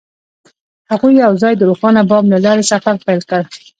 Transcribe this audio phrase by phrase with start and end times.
[0.91, 3.41] هغوی یوځای د روښانه بام له لارې سفر پیل کړ.